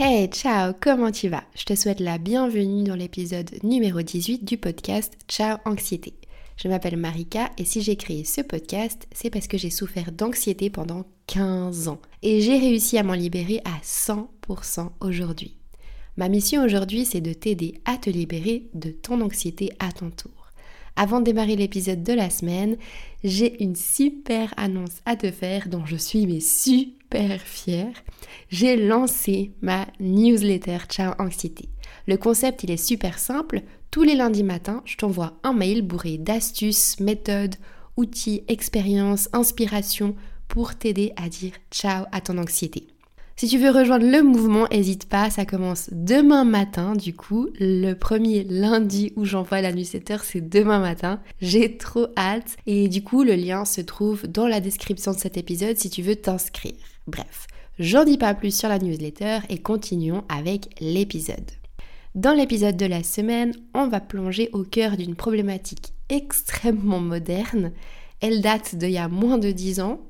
[0.00, 1.42] Hey, ciao, comment tu vas?
[1.56, 6.14] Je te souhaite la bienvenue dans l'épisode numéro 18 du podcast Ciao Anxiété.
[6.56, 10.70] Je m'appelle Marika et si j'ai créé ce podcast, c'est parce que j'ai souffert d'anxiété
[10.70, 15.56] pendant 15 ans et j'ai réussi à m'en libérer à 100% aujourd'hui.
[16.16, 20.52] Ma mission aujourd'hui, c'est de t'aider à te libérer de ton anxiété à ton tour.
[20.94, 22.76] Avant de démarrer l'épisode de la semaine,
[23.24, 26.97] j'ai une super annonce à te faire dont je suis mais super
[27.38, 27.92] fière.
[28.50, 31.68] J'ai lancé ma newsletter Ciao Anxiété.
[32.06, 33.62] Le concept, il est super simple.
[33.90, 37.56] Tous les lundis matins, je t'envoie un mail bourré d'astuces, méthodes,
[37.96, 40.14] outils, expériences, inspirations
[40.48, 42.88] pour t'aider à dire ciao à ton anxiété.
[43.36, 47.48] Si tu veux rejoindre le mouvement, n'hésite pas, ça commence demain matin du coup.
[47.60, 51.20] Le premier lundi où j'envoie la newsletter, c'est demain matin.
[51.40, 52.56] J'ai trop hâte.
[52.66, 56.02] Et du coup, le lien se trouve dans la description de cet épisode si tu
[56.02, 56.74] veux t'inscrire.
[57.08, 57.46] Bref,
[57.78, 61.50] j'en dis pas plus sur la newsletter et continuons avec l'épisode.
[62.14, 67.72] Dans l'épisode de la semaine, on va plonger au cœur d'une problématique extrêmement moderne.
[68.20, 70.00] Elle date d'il y a moins de 10 ans,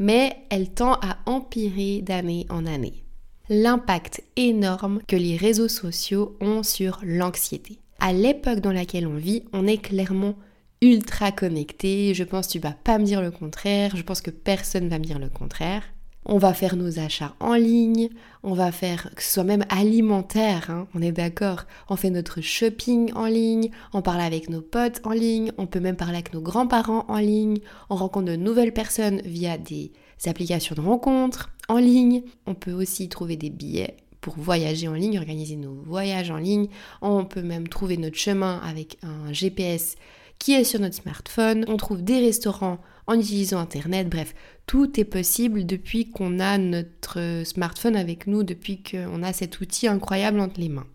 [0.00, 3.04] mais elle tend à empirer d'année en année.
[3.48, 7.78] L'impact énorme que les réseaux sociaux ont sur l'anxiété.
[8.00, 10.34] À l'époque dans laquelle on vit, on est clairement
[10.82, 12.12] ultra connecté.
[12.12, 13.94] Je pense que tu vas pas me dire le contraire.
[13.94, 15.84] Je pense que personne va me dire le contraire.
[16.26, 18.10] On va faire nos achats en ligne,
[18.42, 22.42] on va faire, que ce soit même alimentaire, hein, on est d'accord, on fait notre
[22.42, 26.34] shopping en ligne, on parle avec nos potes en ligne, on peut même parler avec
[26.34, 29.92] nos grands-parents en ligne, on rencontre de nouvelles personnes via des
[30.26, 35.18] applications de rencontres en ligne, on peut aussi trouver des billets pour voyager en ligne,
[35.18, 36.68] organiser nos voyages en ligne,
[37.00, 39.96] on peut même trouver notre chemin avec un GPS
[40.38, 44.34] qui est sur notre smartphone, on trouve des restaurants en utilisant Internet, bref,
[44.70, 49.88] tout est possible depuis qu'on a notre smartphone avec nous, depuis qu'on a cet outil
[49.88, 50.86] incroyable entre les mains.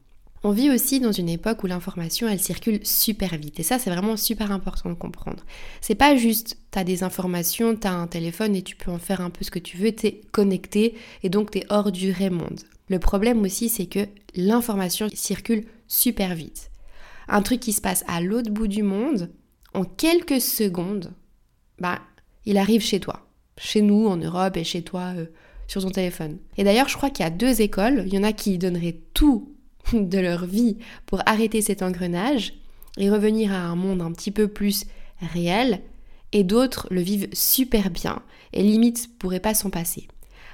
[0.45, 3.89] On vit aussi dans une époque où l'information elle circule super vite et ça c'est
[3.89, 5.43] vraiment super important de comprendre.
[5.81, 8.97] C'est pas juste tu as des informations, tu as un téléphone et tu peux en
[8.97, 11.91] faire un peu ce que tu veux, tu es connecté et donc tu es hors
[11.91, 12.61] du vrai monde.
[12.87, 16.71] Le problème aussi c'est que l'information circule super vite.
[17.27, 19.33] Un truc qui se passe à l'autre bout du monde,
[19.73, 21.11] en quelques secondes,
[21.77, 21.99] bah
[22.45, 23.25] il arrive chez toi
[23.57, 25.25] chez nous en Europe et chez toi euh,
[25.67, 26.37] sur ton téléphone.
[26.57, 28.03] Et d'ailleurs, je crois qu'il y a deux écoles.
[28.05, 29.53] Il y en a qui donneraient tout
[29.93, 32.53] de leur vie pour arrêter cet engrenage
[32.97, 34.85] et revenir à un monde un petit peu plus
[35.33, 35.81] réel,
[36.31, 38.21] et d'autres le vivent super bien
[38.51, 40.07] et limite pourraient pas s'en passer.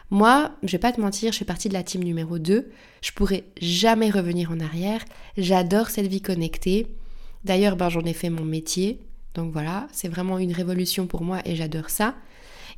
[0.09, 2.69] Moi, je vais pas te mentir, je fais partie de la team numéro 2.
[3.01, 5.03] Je pourrais jamais revenir en arrière.
[5.37, 6.87] J'adore cette vie connectée.
[7.45, 8.99] D'ailleurs, ben, j'en ai fait mon métier.
[9.35, 12.15] Donc voilà, c'est vraiment une révolution pour moi et j'adore ça.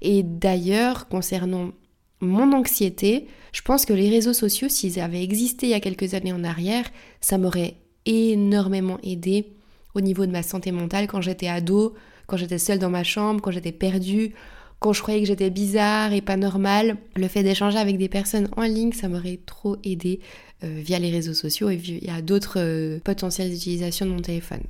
[0.01, 1.71] Et d'ailleurs, concernant
[2.19, 6.13] mon anxiété, je pense que les réseaux sociaux, s'ils avaient existé il y a quelques
[6.13, 6.85] années en arrière,
[7.21, 9.53] ça m'aurait énormément aidé
[9.95, 11.93] au niveau de ma santé mentale quand j'étais ado,
[12.27, 14.33] quand j'étais seule dans ma chambre, quand j'étais perdue,
[14.79, 16.97] quand je croyais que j'étais bizarre et pas normale.
[17.15, 20.19] Le fait d'échanger avec des personnes en ligne, ça m'aurait trop aidé
[20.63, 24.63] euh, via les réseaux sociaux et via d'autres euh, potentielles utilisations de mon téléphone.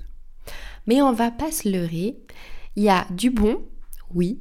[0.85, 2.15] Mais on va pas se leurrer.
[2.75, 3.61] Il y a du bon,
[4.13, 4.39] oui,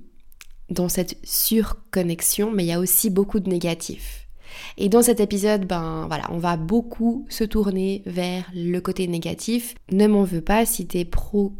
[0.72, 4.28] dans cette surconnexion, mais il y a aussi beaucoup de négatifs.
[4.76, 9.74] Et dans cet épisode, ben voilà, on va beaucoup se tourner vers le côté négatif.
[9.90, 11.52] Ne m'en veux pas si t'es pro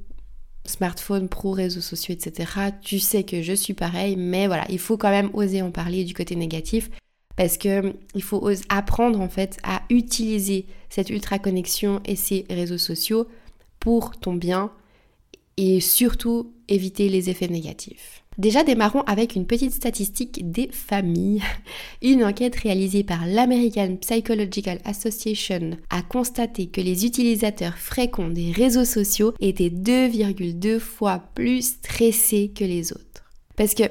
[0.65, 2.51] smartphone, pro réseaux sociaux, etc.
[2.83, 6.05] Tu sais que je suis pareil, mais voilà, il faut quand même oser en parler
[6.05, 6.91] du côté négatif
[7.37, 12.79] parce que il faut apprendre en fait à utiliser cette ultra connexion et ces réseaux
[12.79, 13.27] sociaux
[13.81, 14.71] pour ton bien
[15.57, 18.23] et surtout éviter les effets négatifs.
[18.39, 21.43] Déjà démarrons avec une petite statistique des familles.
[22.03, 28.87] Une enquête réalisée par l'American Psychological Association a constaté que les utilisateurs fréquents des réseaux
[28.87, 33.03] sociaux étaient 2,2 fois plus stressés que les autres.
[33.57, 33.85] Parce que,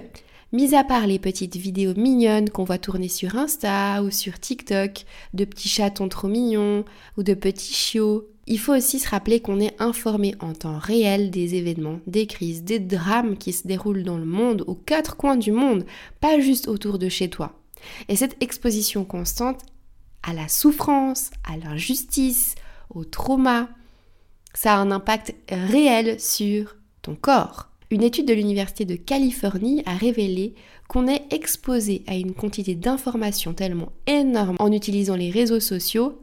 [0.52, 5.06] mis à part les petites vidéos mignonnes qu'on voit tourner sur Insta ou sur TikTok,
[5.36, 6.84] de petits chatons trop mignons
[7.16, 11.30] ou de petits chiots il faut aussi se rappeler qu'on est informé en temps réel
[11.32, 15.38] des événements, des crises, des drames qui se déroulent dans le monde, aux quatre coins
[15.38, 15.86] du monde,
[16.20, 17.54] pas juste autour de chez toi.
[18.10, 19.62] Et cette exposition constante
[20.24, 22.56] à la souffrance, à l'injustice,
[22.90, 23.70] au trauma,
[24.54, 27.70] ça a un impact réel sur ton corps.
[27.90, 30.56] Une étude de l'Université de Californie a révélé
[30.88, 36.21] qu'on est exposé à une quantité d'informations tellement énorme en utilisant les réseaux sociaux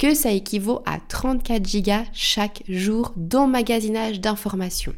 [0.00, 4.94] que ça équivaut à 34 gigas chaque jour d'emmagasinage d'informations.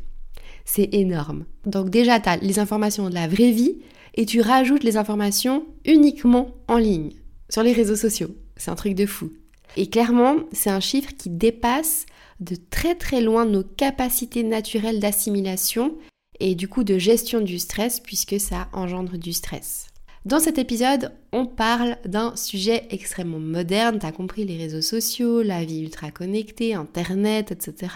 [0.64, 1.44] C'est énorme.
[1.66, 3.80] Donc déjà, tu as les informations de la vraie vie
[4.14, 7.10] et tu rajoutes les informations uniquement en ligne,
[7.50, 8.30] sur les réseaux sociaux.
[8.56, 9.32] C'est un truc de fou.
[9.76, 12.06] Et clairement, c'est un chiffre qui dépasse
[12.38, 15.96] de très très loin nos capacités naturelles d'assimilation
[16.38, 19.88] et du coup de gestion du stress puisque ça engendre du stress.
[20.24, 25.64] Dans cet épisode, on parle d'un sujet extrêmement moderne, t'as compris les réseaux sociaux, la
[25.64, 27.92] vie ultra connectée, Internet, etc.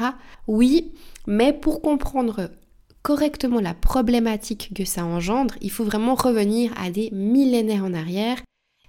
[0.49, 0.93] Oui,
[1.29, 2.51] mais pour comprendre
[3.03, 8.43] correctement la problématique que ça engendre, il faut vraiment revenir à des millénaires en arrière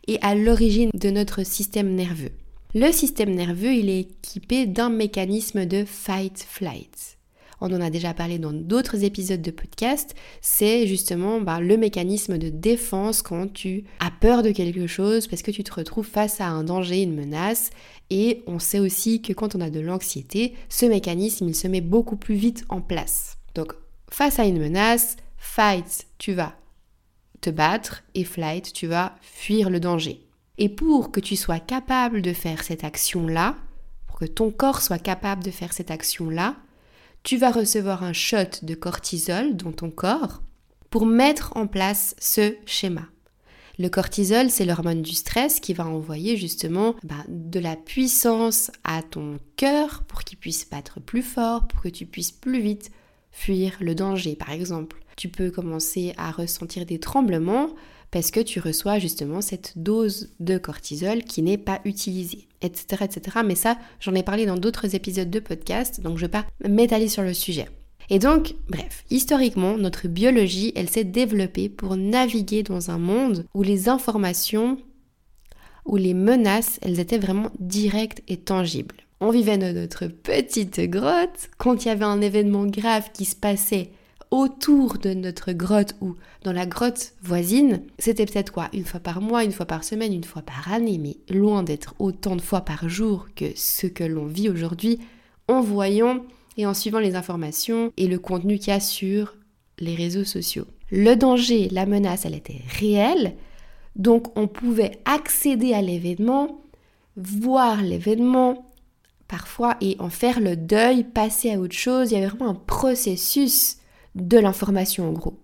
[0.08, 2.32] et à l'origine de notre système nerveux.
[2.74, 7.17] Le système nerveux, il est équipé d'un mécanisme de fight-flight
[7.60, 12.38] on en a déjà parlé dans d'autres épisodes de podcast, c'est justement bah, le mécanisme
[12.38, 16.40] de défense quand tu as peur de quelque chose parce que tu te retrouves face
[16.40, 17.72] à un danger, une menace.
[18.10, 21.82] Et on sait aussi que quand on a de l'anxiété, ce mécanisme, il se met
[21.82, 23.38] beaucoup plus vite en place.
[23.56, 23.74] Donc,
[24.10, 26.56] face à une menace, fight, tu vas
[27.42, 30.22] te battre et flight, tu vas fuir le danger.
[30.58, 33.56] Et pour que tu sois capable de faire cette action-là,
[34.08, 36.56] pour que ton corps soit capable de faire cette action-là,
[37.28, 40.42] tu vas recevoir un shot de cortisol dans ton corps
[40.90, 43.02] pour mettre en place ce schéma.
[43.78, 49.04] Le cortisol, c'est l'hormone du stress qui va envoyer justement bah, de la puissance à
[49.04, 52.92] ton cœur pour qu'il puisse battre plus fort, pour que tu puisses plus vite
[53.34, 55.04] fuir le danger, par exemple.
[55.18, 57.72] Tu peux commencer à ressentir des tremblements
[58.12, 63.38] parce que tu reçois justement cette dose de cortisol qui n'est pas utilisée, etc., etc.
[63.46, 66.46] Mais ça, j'en ai parlé dans d'autres épisodes de podcast, donc je ne vais pas
[66.68, 67.68] m'étaler sur le sujet.
[68.10, 73.64] Et donc, bref, historiquement, notre biologie, elle s'est développée pour naviguer dans un monde où
[73.64, 74.78] les informations,
[75.86, 78.96] où les menaces, elles étaient vraiment directes et tangibles.
[79.20, 83.36] On vivait dans notre petite grotte, quand il y avait un événement grave qui se
[83.36, 83.90] passait
[84.32, 88.70] autour de notre grotte ou dans la grotte voisine, c'était peut-être quoi?
[88.74, 91.96] Une fois par mois, une fois par semaine, une fois par année, mais loin d'être
[92.00, 95.00] autant de fois par jour que ce que l'on vit aujourd'hui
[95.48, 96.24] en voyant
[96.58, 99.36] et en suivant les informations et le contenu qu'il y a sur
[99.80, 100.66] les réseaux sociaux.
[100.90, 103.36] Le danger, la menace, elle était réelle,
[103.96, 106.62] donc on pouvait accéder à l'événement,
[107.16, 108.72] voir l'événement,
[109.28, 112.12] parfois et en faire le deuil, passer à autre chose.
[112.12, 113.78] Il y avait vraiment un processus
[114.18, 115.40] de l'information en gros.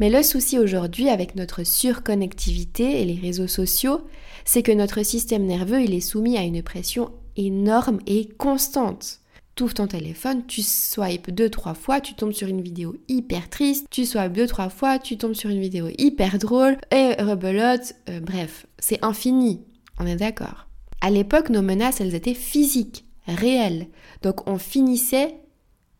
[0.00, 4.00] Mais le souci aujourd'hui avec notre surconnectivité et les réseaux sociaux,
[4.44, 9.20] c'est que notre système nerveux, il est soumis à une pression énorme et constante.
[9.60, 13.86] Ouvres ton téléphone, tu swipes deux trois fois, tu tombes sur une vidéo hyper triste,
[13.88, 18.18] tu swipes deux trois fois, tu tombes sur une vidéo hyper drôle et rebelote, euh,
[18.18, 19.60] bref, c'est infini.
[20.00, 20.66] On est d'accord.
[21.00, 23.86] À l'époque, nos menaces, elles étaient physiques, réelles.
[24.22, 25.36] Donc on finissait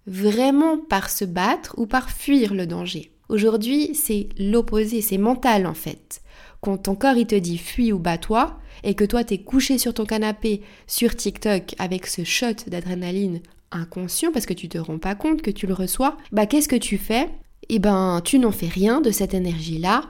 [0.07, 3.11] vraiment par se battre ou par fuir le danger.
[3.29, 6.21] Aujourd'hui, c'est l'opposé, c'est mental en fait.
[6.61, 9.95] Quand ton corps il te dit fuis ou bats-toi, et que toi t'es couché sur
[9.95, 13.41] ton canapé sur TikTok avec ce shot d'adrénaline
[13.71, 16.77] inconscient parce que tu te rends pas compte que tu le reçois, bah qu'est-ce que
[16.77, 17.29] tu fais?
[17.69, 20.05] Eh ben, tu n'en fais rien de cette énergie-là,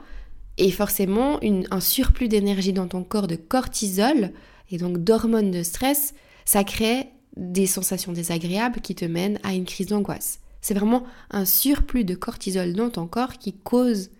[0.58, 4.32] et forcément, un surplus d'énergie dans ton corps de cortisol,
[4.70, 6.14] et donc d'hormones de stress,
[6.44, 10.40] ça crée des sensations désagréables qui te mènent à une crise d'angoisse.
[10.60, 14.10] C'est vraiment un surplus de cortisol dans ton corps qui cause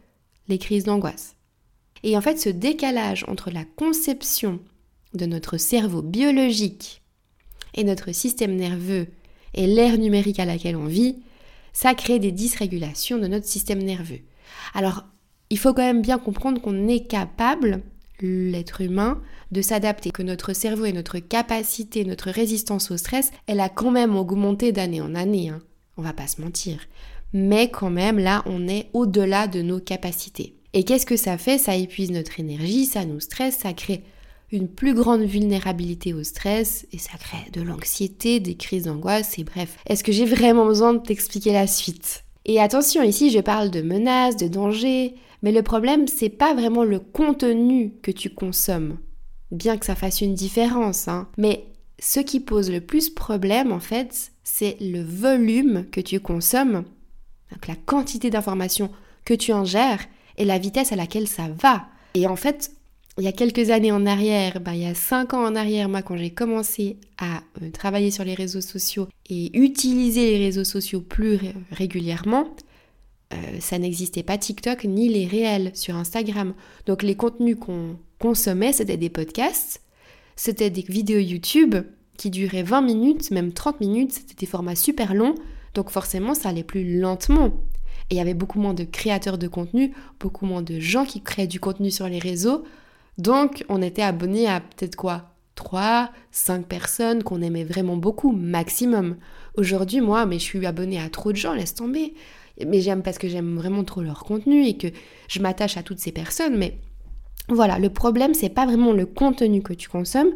[0.48, 1.36] les crises d'angoisse.
[2.02, 4.60] Et en fait, ce décalage entre la conception
[5.14, 7.02] de notre cerveau biologique
[7.74, 9.08] et notre système nerveux
[9.54, 11.16] et l'ère numérique à laquelle on vit,
[11.72, 14.20] ça crée des dysrégulations de notre système nerveux.
[14.74, 15.04] Alors,
[15.50, 17.82] il faut quand même bien comprendre qu'on est capable
[18.20, 19.20] l'être humain
[19.52, 23.90] de s'adapter, que notre cerveau et notre capacité, notre résistance au stress, elle a quand
[23.90, 25.60] même augmenté d'année en année, hein.
[25.96, 26.78] on va pas se mentir.
[27.32, 30.54] Mais quand même, là, on est au-delà de nos capacités.
[30.72, 31.58] Et qu'est-ce que ça fait?
[31.58, 34.02] Ça épuise notre énergie, ça nous stresse, ça crée
[34.52, 39.44] une plus grande vulnérabilité au stress et ça crée de l'anxiété, des crises d'angoisse et
[39.44, 39.76] bref.
[39.86, 42.24] Est-ce que j'ai vraiment besoin de t'expliquer la suite?
[42.44, 46.84] Et attention, ici je parle de menaces, de dangers, mais le problème, c'est pas vraiment
[46.84, 48.96] le contenu que tu consommes,
[49.50, 51.06] bien que ça fasse une différence.
[51.06, 51.28] Hein.
[51.36, 51.66] Mais
[51.98, 56.84] ce qui pose le plus problème, en fait, c'est le volume que tu consommes,
[57.52, 58.90] donc la quantité d'informations
[59.26, 60.06] que tu ingères
[60.38, 61.88] et la vitesse à laquelle ça va.
[62.14, 62.72] Et en fait,
[63.18, 65.90] il y a quelques années en arrière, bah, il y a cinq ans en arrière,
[65.90, 70.64] moi, quand j'ai commencé à euh, travailler sur les réseaux sociaux et utiliser les réseaux
[70.64, 71.38] sociaux plus
[71.70, 72.48] régulièrement,
[73.32, 76.54] euh, ça n'existait pas TikTok ni les réels sur Instagram.
[76.86, 79.82] Donc les contenus qu'on consommait, c'était des podcasts,
[80.36, 81.76] c'était des vidéos YouTube
[82.16, 85.34] qui duraient 20 minutes, même 30 minutes, c'était des formats super longs,
[85.74, 87.52] donc forcément ça allait plus lentement.
[88.10, 91.22] Et il y avait beaucoup moins de créateurs de contenu, beaucoup moins de gens qui
[91.22, 92.64] créaient du contenu sur les réseaux,
[93.16, 99.16] Donc, on était abonné à peut-être quoi 3, 5 personnes qu'on aimait vraiment beaucoup, maximum.
[99.56, 102.14] Aujourd'hui, moi, mais je suis abonnée à trop de gens, laisse tomber.
[102.66, 104.88] Mais j'aime parce que j'aime vraiment trop leur contenu et que
[105.28, 106.56] je m'attache à toutes ces personnes.
[106.56, 106.78] Mais
[107.48, 110.32] voilà, le problème, c'est pas vraiment le contenu que tu consommes,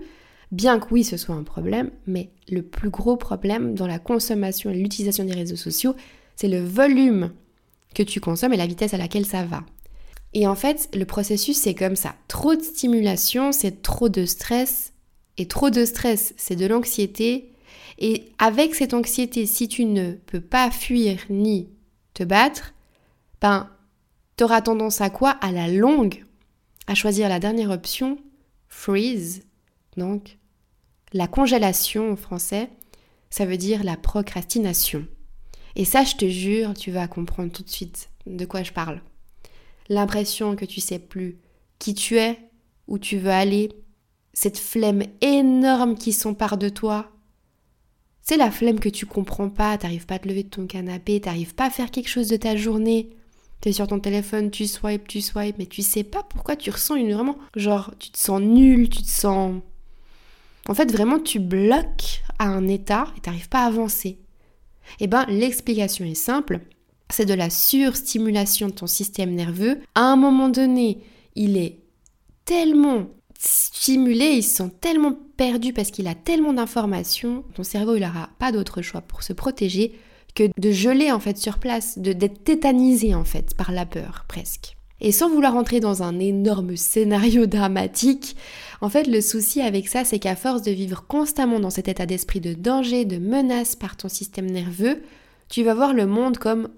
[0.53, 4.71] bien que oui, ce soit un problème, mais le plus gros problème dans la consommation
[4.71, 5.95] et l'utilisation des réseaux sociaux,
[6.37, 7.33] c'est le volume
[7.95, 9.65] que tu consommes et la vitesse à laquelle ça va.
[10.35, 12.15] Et en fait, le processus, c'est comme ça.
[12.29, 14.93] Trop de stimulation, c'est trop de stress.
[15.39, 17.53] Et trop de stress, c'est de l'anxiété.
[17.99, 21.69] Et avec cette anxiété, si tu ne peux pas fuir ni
[22.19, 22.75] te battre,
[23.41, 23.69] ben,
[24.41, 25.31] auras tendance à quoi?
[25.31, 26.25] À la longue,
[26.87, 28.19] à choisir la dernière option,
[28.69, 29.43] freeze.
[29.97, 30.39] Donc,
[31.13, 32.71] la congélation en français,
[33.31, 35.07] ça veut dire la procrastination.
[35.77, 39.01] Et ça, je te jure, tu vas comprendre tout de suite de quoi je parle
[39.89, 41.39] l'impression que tu sais plus
[41.79, 42.39] qui tu es,
[42.87, 43.71] où tu veux aller,
[44.33, 47.11] cette flemme énorme qui s'empare de toi.
[48.29, 51.19] C'est la flemme que tu comprends pas, t'arrives pas à te lever de ton canapé,
[51.19, 53.09] t'arrives pas à faire quelque chose de ta journée.
[53.63, 56.97] T'es sur ton téléphone, tu swipes, tu swipes, mais tu sais pas pourquoi tu ressens
[56.97, 57.39] une vraiment.
[57.57, 59.63] Genre, tu te sens nul, tu te sens.
[60.69, 64.19] En fait, vraiment, tu bloques à un état et t'arrives pas à avancer.
[65.01, 66.61] Eh ben, l'explication est simple
[67.11, 69.79] c'est de la surstimulation de ton système nerveux.
[69.95, 70.99] À un moment donné,
[71.35, 71.79] il est
[72.45, 73.09] tellement
[73.39, 78.31] stimulé, il se sent tellement perdu parce qu'il a tellement d'informations, ton cerveau il n'aura
[78.39, 79.93] pas d'autre choix pour se protéger
[80.35, 84.77] que de geler en fait sur place, d'être tétanisé en fait par la peur presque.
[85.01, 88.37] Et sans vouloir entrer dans un énorme scénario dramatique,
[88.81, 92.07] en fait le souci avec ça c'est qu'à force de vivre constamment dans cet état
[92.07, 95.03] d'esprit de danger, de menace par ton système nerveux,
[95.49, 96.69] tu vas voir le monde comme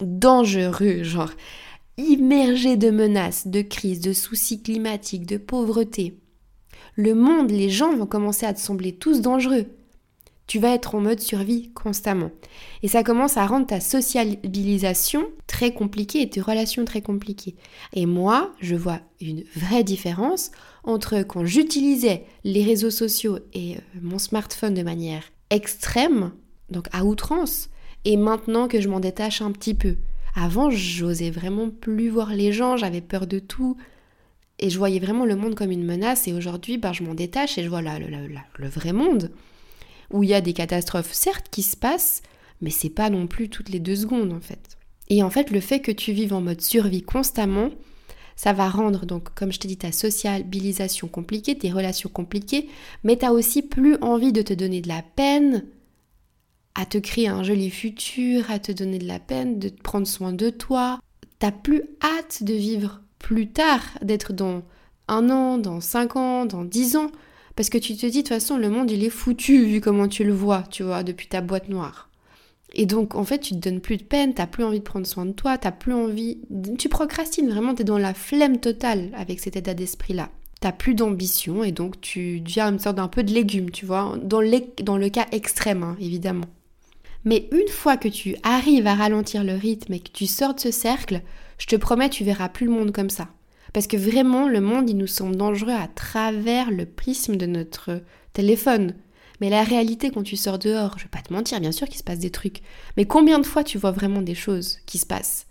[0.00, 1.30] dangereux, genre
[1.98, 6.14] immergé de menaces, de crises, de soucis climatiques, de pauvreté.
[6.94, 9.66] Le monde, les gens vont commencer à te sembler tous dangereux.
[10.46, 12.30] Tu vas être en mode survie constamment.
[12.82, 17.54] Et ça commence à rendre ta sociabilisation très compliquée et tes relations très compliquées.
[17.92, 20.50] Et moi, je vois une vraie différence
[20.84, 26.32] entre quand j'utilisais les réseaux sociaux et euh, mon smartphone de manière extrême,
[26.70, 27.68] donc à outrance,
[28.06, 29.96] et maintenant que je m'en détache un petit peu.
[30.40, 33.76] Avant, j'osais vraiment plus voir les gens, j'avais peur de tout.
[34.60, 36.28] Et je voyais vraiment le monde comme une menace.
[36.28, 39.32] Et aujourd'hui, ben, je m'en détache et je vois le vrai monde.
[40.12, 42.22] Où il y a des catastrophes, certes, qui se passent,
[42.60, 44.78] mais c'est pas non plus toutes les deux secondes, en fait.
[45.08, 47.70] Et en fait, le fait que tu vives en mode survie constamment,
[48.36, 52.68] ça va rendre, donc, comme je t'ai dit, ta sociabilisation compliquée, tes relations compliquées,
[53.02, 55.64] mais tu as aussi plus envie de te donner de la peine,
[56.74, 60.32] à te créer un joli futur, à te donner de la peine, de prendre soin
[60.32, 61.00] de toi.
[61.38, 64.62] T'as plus hâte de vivre plus tard, d'être dans
[65.08, 67.10] un an, dans cinq ans, dans dix ans,
[67.56, 70.08] parce que tu te dis de toute façon le monde il est foutu vu comment
[70.08, 72.08] tu le vois, tu vois, depuis ta boîte noire.
[72.74, 75.06] Et donc en fait tu te donnes plus de peine, t'as plus envie de prendre
[75.06, 76.38] soin de toi, t'as plus envie,
[76.78, 80.30] tu procrastines vraiment, t'es dans la flemme totale avec cet état d'esprit là.
[80.60, 84.16] T'as plus d'ambition et donc tu deviens une sorte d'un peu de légume, tu vois,
[84.22, 84.42] dans,
[84.82, 86.46] dans le cas extrême hein, évidemment.
[87.24, 90.60] Mais une fois que tu arrives à ralentir le rythme et que tu sors de
[90.60, 91.22] ce cercle,
[91.58, 93.28] je te promets, tu verras plus le monde comme ça.
[93.72, 98.02] Parce que vraiment, le monde, il nous semble dangereux à travers le prisme de notre
[98.32, 98.94] téléphone.
[99.40, 101.98] Mais la réalité, quand tu sors dehors, je vais pas te mentir, bien sûr qu'il
[101.98, 102.60] se passe des trucs.
[102.96, 105.46] Mais combien de fois tu vois vraiment des choses qui se passent?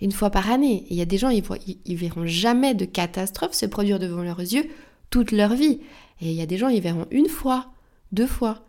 [0.00, 0.86] Une fois par année.
[0.90, 4.22] Il y a des gens, ils, voient, ils, verront jamais de catastrophe se produire devant
[4.22, 4.68] leurs yeux
[5.08, 5.80] toute leur vie.
[6.20, 7.70] Et il y a des gens, ils verront une fois,
[8.12, 8.66] deux fois.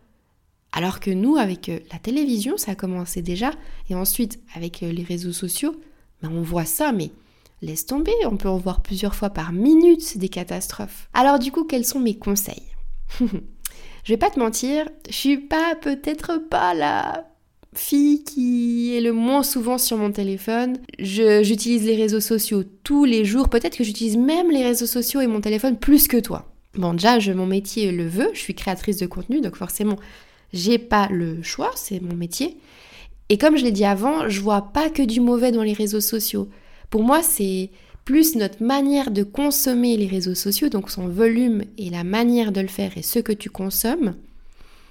[0.72, 3.52] Alors que nous, avec euh, la télévision, ça a commencé déjà,
[3.90, 5.76] et ensuite avec euh, les réseaux sociaux,
[6.22, 7.12] ben, on voit ça, mais
[7.62, 11.10] laisse tomber, on peut en voir plusieurs fois par minute des catastrophes.
[11.14, 12.68] Alors du coup, quels sont mes conseils?
[14.08, 17.28] Je vais pas te mentir, je suis pas peut-être pas la
[17.74, 20.78] fille qui est le moins souvent sur mon téléphone.
[20.98, 23.50] J'utilise les réseaux sociaux tous les jours.
[23.50, 26.54] Peut-être que j'utilise même les réseaux sociaux et mon téléphone plus que toi.
[26.76, 28.30] Bon, déjà, je, mon métier le veut.
[28.34, 29.98] Je suis créatrice de contenu, donc forcément,
[30.54, 32.58] j'ai pas le choix, c'est mon métier.
[33.30, 36.02] Et comme je l'ai dit avant, je vois pas que du mauvais dans les réseaux
[36.02, 36.50] sociaux.
[36.90, 37.70] Pour moi, c'est
[38.06, 42.62] plus notre manière de consommer les réseaux sociaux, donc son volume et la manière de
[42.62, 44.16] le faire et ce que tu consommes,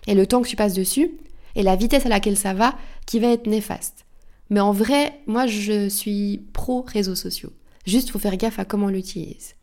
[0.06, 1.12] et le temps que tu passes dessus,
[1.54, 4.04] et la vitesse à laquelle ça va, qui va être néfaste.
[4.50, 7.52] Mais en vrai, moi, je suis pro réseaux sociaux.
[7.86, 9.54] Juste, faut faire gaffe à comment on l'utilise.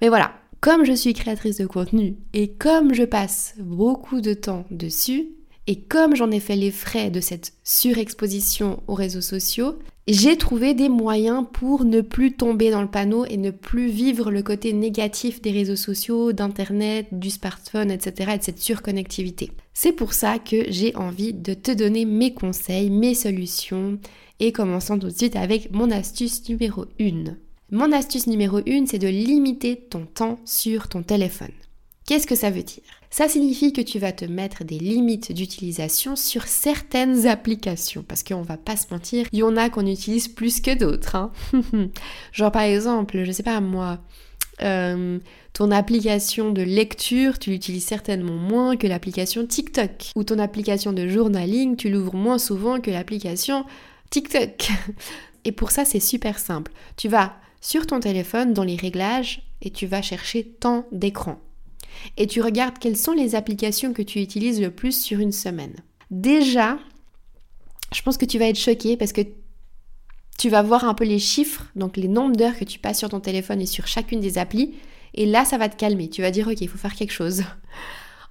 [0.00, 0.32] Mais voilà,
[0.64, 5.28] comme je suis créatrice de contenu et comme je passe beaucoup de temps dessus,
[5.66, 9.78] Et comme j'en ai fait les frais de cette surexposition aux réseaux sociaux,
[10.08, 14.30] j'ai trouvé des moyens pour ne plus tomber dans le panneau et ne plus vivre
[14.30, 18.32] le côté négatif des réseaux sociaux, d'Internet, du smartphone, etc.
[18.34, 19.52] et de cette surconnectivité.
[19.72, 23.98] C'est pour ça que j'ai envie de te donner mes conseils, mes solutions
[24.40, 27.36] et commençons tout de suite avec mon astuce numéro 1.
[27.74, 31.50] Mon astuce numéro 1, c'est de limiter ton temps sur ton téléphone.
[32.06, 32.84] Qu'est-ce que ça veut dire?
[33.10, 38.04] Ça signifie que tu vas te mettre des limites d'utilisation sur certaines applications.
[38.06, 41.16] Parce qu'on va pas se mentir, il y en a qu'on utilise plus que d'autres.
[41.16, 41.32] Hein.
[42.32, 43.98] Genre par exemple, je sais pas moi,
[44.62, 45.18] euh,
[45.52, 50.12] ton application de lecture, tu l'utilises certainement moins que l'application TikTok.
[50.14, 53.64] Ou ton application de journaling, tu l'ouvres moins souvent que l'application
[54.10, 54.68] TikTok.
[55.44, 56.70] Et pour ça, c'est super simple.
[56.96, 61.40] Tu vas sur ton téléphone dans les réglages et tu vas chercher temps d'écran
[62.18, 65.74] et tu regardes quelles sont les applications que tu utilises le plus sur une semaine.
[66.10, 66.78] Déjà,
[67.94, 69.22] je pense que tu vas être choqué parce que
[70.38, 73.08] tu vas voir un peu les chiffres, donc les nombres d'heures que tu passes sur
[73.08, 74.74] ton téléphone et sur chacune des applis,
[75.14, 76.10] et là ça va te calmer.
[76.10, 77.44] Tu vas dire ok, il faut faire quelque chose.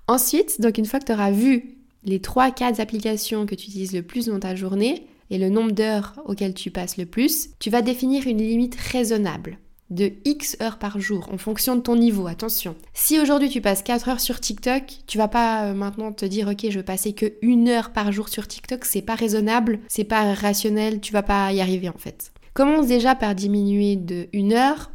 [0.07, 4.03] Ensuite, donc une fois que tu auras vu les 3-4 applications que tu utilises le
[4.03, 7.81] plus dans ta journée et le nombre d'heures auxquelles tu passes le plus, tu vas
[7.81, 9.57] définir une limite raisonnable
[9.89, 12.75] de X heures par jour en fonction de ton niveau, attention.
[12.93, 16.47] Si aujourd'hui tu passes 4 heures sur TikTok, tu vas pas euh, maintenant te dire
[16.47, 20.03] ok je veux passer que une heure par jour sur TikTok, c'est pas raisonnable, c'est
[20.03, 22.31] pas rationnel, tu vas pas y arriver en fait.
[22.53, 24.91] Commence déjà par diminuer de 1 heure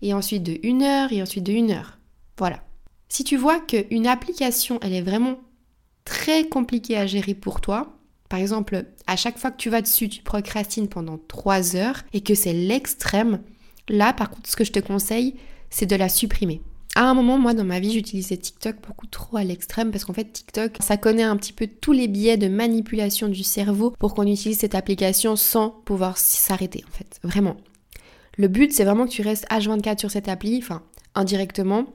[0.00, 1.98] et ensuite de 1 heure et ensuite de 1 heure.
[2.38, 2.64] Voilà.
[3.10, 5.40] Si tu vois qu'une application elle est vraiment
[6.06, 10.08] très compliquée à gérer pour toi, par exemple, à chaque fois que tu vas dessus,
[10.08, 13.40] tu procrastines pendant 3 heures et que c'est l'extrême,
[13.88, 15.34] Là, par contre, ce que je te conseille,
[15.70, 16.62] c'est de la supprimer.
[16.96, 20.12] À un moment, moi, dans ma vie, j'utilisais TikTok beaucoup trop à l'extrême parce qu'en
[20.12, 24.14] fait, TikTok, ça connaît un petit peu tous les biais de manipulation du cerveau pour
[24.14, 27.18] qu'on utilise cette application sans pouvoir s'arrêter, en fait.
[27.24, 27.56] Vraiment.
[28.36, 30.82] Le but, c'est vraiment que tu restes H24 sur cette appli, enfin,
[31.14, 31.86] indirectement,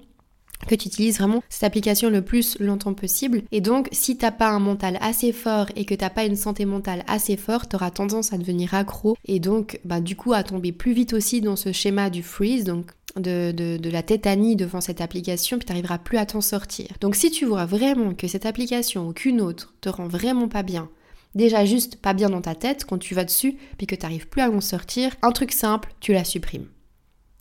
[0.68, 3.42] que tu utilises vraiment cette application le plus longtemps possible.
[3.52, 6.66] Et donc, si t'as pas un mental assez fort et que t'as pas une santé
[6.66, 10.72] mentale assez forte, t'auras tendance à devenir accro et donc, bah, du coup, à tomber
[10.72, 15.02] plus vite aussi dans ce schéma du freeze, donc de, de, la tétanie devant cette
[15.02, 16.88] application, puis t'arriveras plus à t'en sortir.
[17.02, 20.64] Donc, si tu vois vraiment que cette application ou qu'une autre te rend vraiment pas
[20.64, 20.90] bien,
[21.36, 24.42] déjà juste pas bien dans ta tête quand tu vas dessus, puis que t'arrives plus
[24.42, 26.68] à en sortir, un truc simple, tu la supprimes.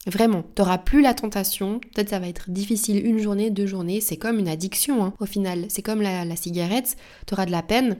[0.06, 1.80] Vraiment, t'auras plus la tentation.
[1.80, 4.00] Peut-être ça va être difficile une journée, deux journées.
[4.00, 5.66] C'est comme une addiction hein, au final.
[5.68, 6.96] C'est comme la, cigarette.
[7.26, 7.96] T'auras de la peine,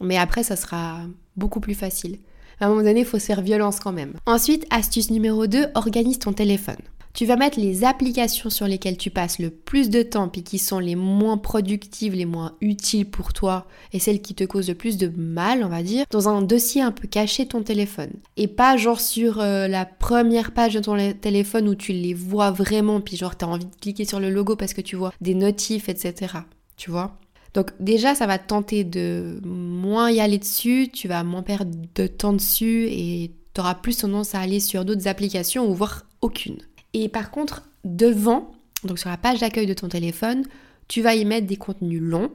[0.00, 1.00] mais après ça sera
[1.36, 2.18] beaucoup plus facile.
[2.60, 4.14] À un moment donné, il faut se faire violence quand même.
[4.26, 6.76] Ensuite, astuce numéro 2, organise ton téléphone.
[7.14, 10.58] Tu vas mettre les applications sur lesquelles tu passes le plus de temps puis qui
[10.58, 14.74] sont les moins productives, les moins utiles pour toi et celles qui te causent le
[14.74, 18.12] plus de mal, on va dire, dans un dossier un peu caché de ton téléphone.
[18.38, 22.50] Et pas genre sur euh, la première page de ton téléphone où tu les vois
[22.50, 25.34] vraiment puis genre t'as envie de cliquer sur le logo parce que tu vois des
[25.34, 26.34] notifs, etc.
[26.76, 27.18] Tu vois?
[27.54, 31.72] Donc déjà, ça va te tenter de moins y aller dessus, tu vas moins perdre
[31.94, 36.06] de temps dessus et tu auras plus tendance à aller sur d'autres applications ou voir
[36.22, 36.56] aucune.
[36.94, 38.52] Et par contre, devant,
[38.84, 40.44] donc sur la page d'accueil de ton téléphone,
[40.88, 42.30] tu vas y mettre des contenus longs.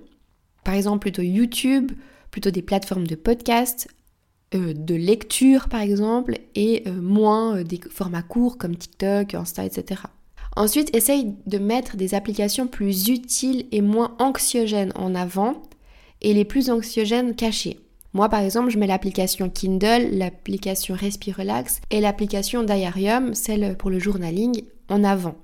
[0.63, 1.91] Par exemple, plutôt YouTube,
[2.31, 3.87] plutôt des plateformes de podcast,
[4.55, 9.65] euh, de lecture par exemple, et euh, moins euh, des formats courts comme TikTok, Insta,
[9.65, 10.01] etc.
[10.55, 15.61] Ensuite, essaye de mettre des applications plus utiles et moins anxiogènes en avant
[16.21, 17.79] et les plus anxiogènes cachées.
[18.13, 23.99] Moi, par exemple, je mets l'application Kindle, l'application Respirelax et l'application Diarium, celle pour le
[23.99, 25.35] journaling, en avant.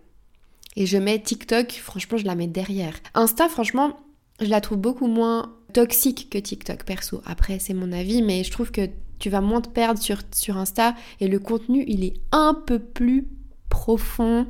[0.76, 2.96] Et je mets TikTok, franchement, je la mets derrière.
[3.14, 3.98] Insta, franchement,
[4.42, 7.22] je la trouve beaucoup moins toxique que TikTok, perso.
[7.26, 10.58] Après, c'est mon avis, mais je trouve que tu vas moins te perdre sur, sur
[10.58, 13.28] Insta et le contenu, il est un peu plus
[13.70, 14.48] profond,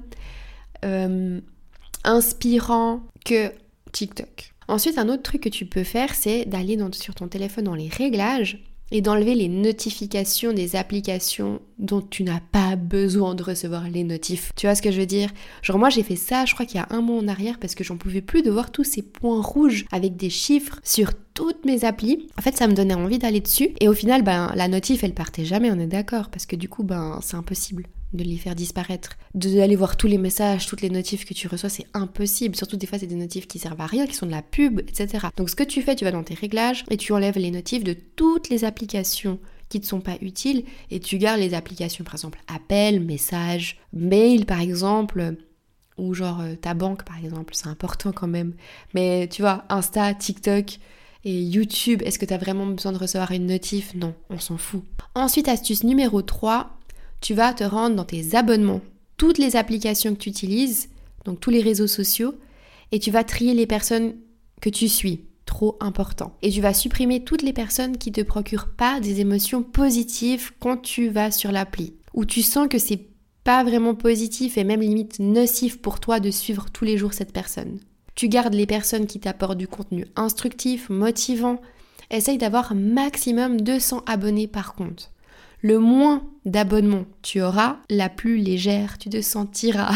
[0.83, 1.39] euh,
[2.03, 3.51] inspirant que
[3.91, 4.52] TikTok.
[4.67, 7.89] Ensuite, un autre truc que tu peux faire, c'est d'aller sur ton téléphone dans les
[7.89, 14.03] réglages et d'enlever les notifications des applications dont tu n'as pas besoin de recevoir les
[14.03, 14.51] notifs.
[14.55, 15.31] Tu vois ce que je veux dire?
[15.63, 17.73] Genre moi j'ai fait ça, je crois qu'il y a un mois en arrière parce
[17.73, 21.65] que j'en pouvais plus de voir tous ces points rouges avec des chiffres sur toutes
[21.65, 22.27] mes applis.
[22.37, 25.15] En fait, ça me donnait envie d'aller dessus et au final ben la notif elle
[25.15, 28.55] partait jamais, on est d'accord parce que du coup ben c'est impossible de les faire
[28.55, 29.17] disparaître.
[29.33, 32.55] D'aller voir tous les messages, toutes les notifs que tu reçois, c'est impossible.
[32.55, 34.79] Surtout des fois, c'est des notifs qui servent à rien, qui sont de la pub,
[34.79, 35.27] etc.
[35.35, 37.83] Donc ce que tu fais, tu vas dans tes réglages et tu enlèves les notifs
[37.83, 42.13] de toutes les applications qui ne sont pas utiles et tu gardes les applications, par
[42.13, 45.35] exemple, appel, message, mail, par exemple,
[45.97, 48.53] ou genre euh, ta banque, par exemple, c'est important quand même.
[48.93, 50.77] Mais tu vois, Insta, TikTok
[51.23, 53.95] Et YouTube, est-ce que tu as vraiment besoin de recevoir une notif?
[53.95, 54.83] Non, on s'en fout.
[55.15, 56.77] Ensuite, astuce numéro 3,
[57.23, 58.81] tu vas te rendre dans tes abonnements.
[59.15, 60.89] Toutes les applications que tu utilises,
[61.23, 62.35] donc tous les réseaux sociaux,
[62.91, 64.15] et tu vas trier les personnes
[64.61, 65.21] que tu suis.
[65.45, 66.35] Trop important.
[66.41, 70.77] Et tu vas supprimer toutes les personnes qui te procurent pas des émotions positives quand
[70.77, 71.93] tu vas sur l'appli.
[72.13, 73.07] Où tu sens que c'est
[73.45, 77.33] pas vraiment positif et même limite nocif pour toi de suivre tous les jours cette
[77.33, 77.79] personne.
[78.15, 81.61] Tu gardes les personnes qui t'apportent du contenu instructif, motivant.
[82.11, 85.13] Essaye d'avoir maximum 200 abonnés par compte.
[85.63, 89.93] Le moins d'abonnements tu auras, la plus légère tu te sentiras.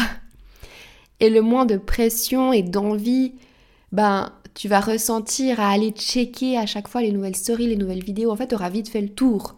[1.20, 3.34] Et le moins de pression et d'envie,
[3.92, 8.04] ben, tu vas ressentir à aller checker à chaque fois les nouvelles stories, les nouvelles
[8.04, 8.30] vidéos.
[8.30, 9.56] En fait, tu auras vite fait le tour.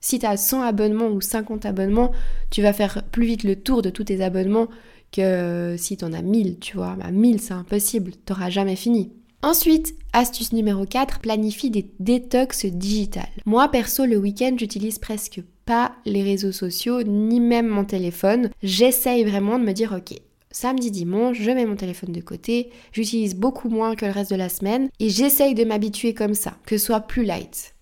[0.00, 2.10] Si tu as 100 abonnements ou 50 abonnements,
[2.50, 4.68] tu vas faire plus vite le tour de tous tes abonnements
[5.12, 6.96] que si tu en as 1000, tu vois.
[6.98, 9.12] Bah, 1000, c'est impossible, tu jamais fini.
[9.42, 13.28] Ensuite, astuce numéro 4, planifie des détox digitales.
[13.46, 18.50] Moi, perso, le week-end, j'utilise presque pas les réseaux sociaux, ni même mon téléphone.
[18.64, 20.18] J'essaye vraiment de me dire, ok,
[20.50, 24.36] samedi, dimanche, je mets mon téléphone de côté, j'utilise beaucoup moins que le reste de
[24.36, 27.76] la semaine, et j'essaye de m'habituer comme ça, que ce soit plus light.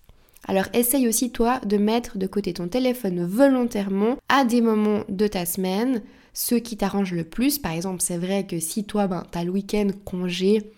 [0.47, 5.27] Alors essaye aussi toi de mettre de côté ton téléphone volontairement à des moments de
[5.27, 7.57] ta semaine, ceux qui t'arrangent le plus.
[7.57, 10.71] Par exemple, c'est vrai que si toi, ben, tu as le week-end congé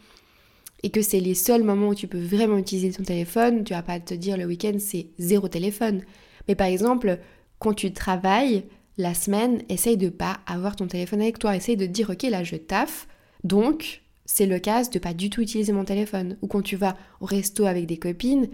[0.84, 3.82] et que c'est les seuls moments où tu peux vraiment utiliser ton téléphone, tu vas
[3.82, 6.02] pas te dire le week-end c'est zéro téléphone.
[6.48, 7.20] Mais par exemple,
[7.60, 8.63] quand tu travailles
[8.98, 11.56] la semaine, essaye de pas avoir ton téléphone avec toi.
[11.56, 13.08] Essaye de dire ok là je taffe,
[13.44, 16.38] donc c'est le cas de pas du tout utiliser mon téléphone.
[16.42, 18.48] Ou quand tu vas au resto avec des copines,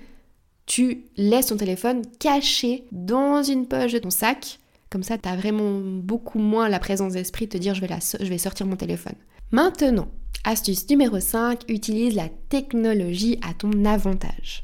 [0.65, 4.59] tu laisses ton téléphone caché dans une poche de ton sac.
[4.89, 7.89] Comme ça, tu as vraiment beaucoup moins la présence d'esprit de te dire je vais,
[8.19, 9.15] je vais sortir mon téléphone.
[9.51, 10.07] Maintenant,
[10.45, 14.63] astuce numéro 5, utilise la technologie à ton avantage.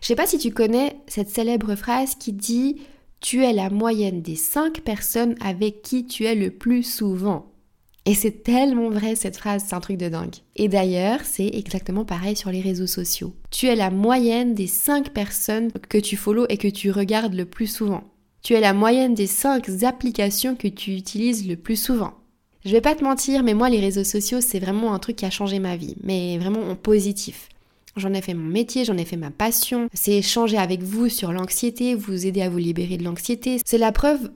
[0.00, 2.76] Je sais pas si tu connais cette célèbre phrase qui dit
[3.20, 7.46] tu es la moyenne des 5 personnes avec qui tu es le plus souvent.
[8.06, 10.34] Et c'est tellement vrai cette phrase, c'est un truc de dingue.
[10.56, 13.34] Et d'ailleurs, c'est exactement pareil sur les réseaux sociaux.
[13.50, 17.46] Tu es la moyenne des 5 personnes que tu follow et que tu regardes le
[17.46, 18.04] plus souvent.
[18.42, 22.12] Tu es la moyenne des 5 applications que tu utilises le plus souvent.
[22.64, 25.26] Je vais pas te mentir, mais moi les réseaux sociaux, c'est vraiment un truc qui
[25.26, 27.48] a changé ma vie, mais vraiment en positif.
[27.96, 29.88] J'en ai fait mon métier, j'en ai fait ma passion.
[29.92, 33.60] C'est échanger avec vous sur l'anxiété, vous aider à vous libérer de l'anxiété.
[33.64, 34.30] C'est la preuve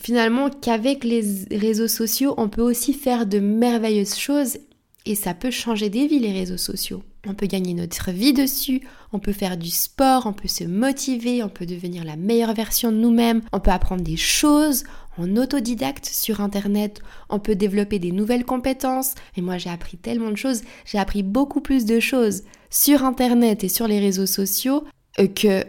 [0.00, 4.58] finalement qu'avec les réseaux sociaux, on peut aussi faire de merveilleuses choses
[5.04, 7.02] et ça peut changer des vies, les réseaux sociaux.
[7.28, 8.80] On peut gagner notre vie dessus,
[9.12, 12.90] on peut faire du sport, on peut se motiver, on peut devenir la meilleure version
[12.90, 14.84] de nous-mêmes, on peut apprendre des choses
[15.18, 19.14] en autodidacte sur Internet, on peut développer des nouvelles compétences.
[19.36, 23.64] Et moi j'ai appris tellement de choses, j'ai appris beaucoup plus de choses sur Internet
[23.64, 24.84] et sur les réseaux sociaux
[25.18, 25.64] euh, que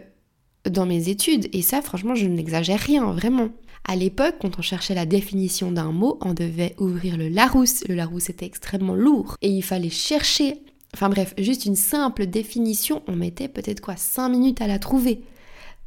[0.68, 1.48] dans mes études.
[1.52, 3.48] Et ça franchement je n'exagère rien, vraiment.
[3.84, 7.84] À l'époque, quand on cherchait la définition d'un mot, on devait ouvrir le Larousse.
[7.88, 10.62] Le Larousse était extrêmement lourd et il fallait chercher.
[10.94, 15.22] Enfin bref, juste une simple définition, on mettait peut-être quoi 5 minutes à la trouver.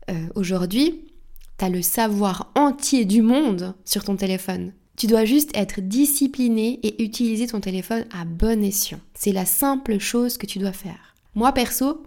[0.09, 1.10] Euh, aujourd'hui,
[1.69, 4.73] le savoir entier du monde sur ton téléphone.
[4.97, 8.99] Tu dois juste être discipliné et utiliser ton téléphone à bon escient.
[9.13, 11.15] C'est la simple chose que tu dois faire.
[11.33, 12.03] Moi perso,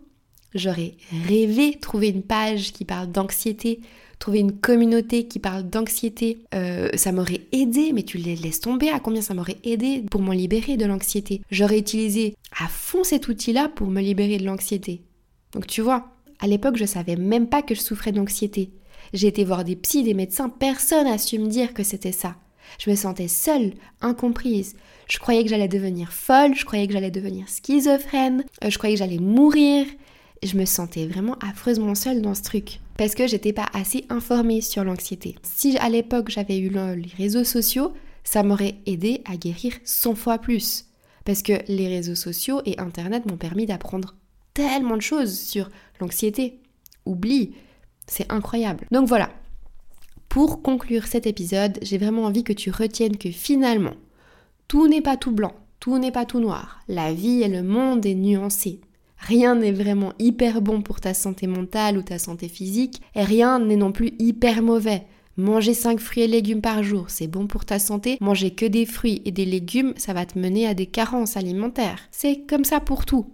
[0.55, 0.95] j'aurais
[1.27, 3.81] rêvé trouver une page qui parle d'anxiété,
[4.19, 8.91] trouver une communauté qui parle d'anxiété, euh, ça m'aurait aidé, mais tu les laisses tomber
[8.91, 11.43] à combien ça m'aurait aidé pour m'en libérer de l'anxiété?
[11.51, 15.03] J'aurais utilisé à fond cet outil-là pour me libérer de l'anxiété.
[15.53, 18.71] Donc tu vois, à l'époque, je savais même pas que je souffrais d'anxiété.
[19.15, 22.35] J'ai été voir des psys, des médecins, personne n'a su me dire que c'était ça.
[22.81, 24.75] Je me sentais seule, incomprise.
[25.09, 28.97] Je croyais que j'allais devenir folle, je croyais que j'allais devenir schizophrène, euh, je croyais
[28.97, 29.87] que j'allais mourir.
[30.43, 34.61] Je me sentais vraiment affreusement seule dans ce truc parce que j'étais pas assez informée
[34.61, 35.37] sur l'anxiété.
[35.45, 37.93] Si à l'époque j'avais eu les réseaux sociaux,
[38.25, 40.87] ça m'aurait aidé à guérir 100 fois plus.
[41.25, 44.17] Parce que les réseaux sociaux et Internet m'ont permis d'apprendre
[44.55, 45.69] tellement de choses sur
[46.01, 46.59] l'anxiété.
[47.07, 47.55] Oublie,
[48.07, 48.87] c'est incroyable.
[48.91, 49.31] Donc voilà,
[50.29, 53.95] pour conclure cet épisode, j'ai vraiment envie que tu retiennes que finalement,
[54.69, 56.81] tout n'est pas tout blanc, tout n'est pas tout noir.
[56.89, 58.81] La vie et le monde est nuancé.
[59.17, 63.59] Rien n'est vraiment hyper bon pour ta santé mentale ou ta santé physique, et rien
[63.59, 65.07] n'est non plus hyper mauvais.
[65.37, 68.19] Manger 5 fruits et légumes par jour, c'est bon pour ta santé.
[68.21, 72.01] Manger que des fruits et des légumes, ça va te mener à des carences alimentaires.
[72.11, 73.33] C'est comme ça pour tout.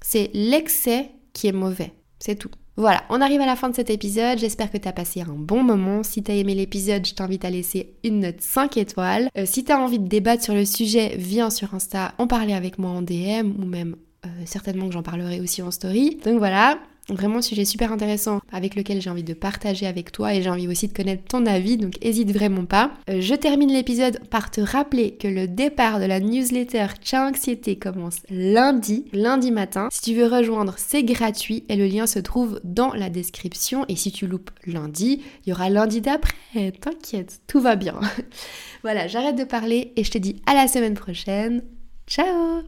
[0.00, 1.92] C'est l'excès qui est mauvais.
[2.18, 2.50] C'est tout.
[2.76, 4.38] Voilà, on arrive à la fin de cet épisode.
[4.38, 6.02] J'espère que tu as passé un bon moment.
[6.02, 9.28] Si tu as aimé l'épisode, je t'invite à laisser une note 5 étoiles.
[9.36, 12.54] Euh, si tu as envie de débattre sur le sujet, viens sur Insta en parler
[12.54, 16.18] avec moi en DM ou même euh, certainement que j'en parlerai aussi en story.
[16.24, 16.78] Donc voilà,
[17.08, 20.68] Vraiment sujet super intéressant avec lequel j'ai envie de partager avec toi et j'ai envie
[20.68, 22.92] aussi de connaître ton avis, donc hésite vraiment pas.
[23.10, 27.76] Euh, je termine l'épisode par te rappeler que le départ de la newsletter Ciao Anxiété
[27.76, 29.88] commence lundi, lundi matin.
[29.90, 33.84] Si tu veux rejoindre, c'est gratuit et le lien se trouve dans la description.
[33.88, 36.72] Et si tu loupes lundi, il y aura lundi d'après.
[36.80, 37.98] T'inquiète, tout va bien.
[38.82, 41.62] voilà, j'arrête de parler et je te dis à la semaine prochaine.
[42.06, 42.62] Ciao